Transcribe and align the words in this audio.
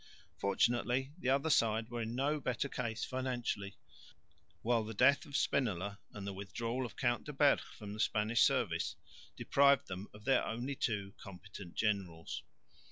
Fortunately 0.39 1.11
the 1.19 1.29
other 1.29 1.51
side 1.51 1.91
were 1.91 2.01
in 2.01 2.15
no 2.15 2.39
better 2.39 2.67
case 2.67 3.05
financially, 3.05 3.77
while 4.63 4.83
the 4.83 4.95
death 4.95 5.27
of 5.27 5.37
Spinola 5.37 5.99
and 6.11 6.25
the 6.25 6.33
withdrawal 6.33 6.87
of 6.87 6.93
the 6.95 7.01
Count 7.01 7.23
de 7.25 7.33
Berg 7.33 7.59
from 7.77 7.93
the 7.93 7.99
Spanish 7.99 8.41
service 8.41 8.95
deprived 9.37 9.87
them 9.87 10.07
of 10.11 10.25
their 10.25 10.43
only 10.43 10.73
two 10.73 11.13
competent 11.19 11.75
generals. 11.75 12.41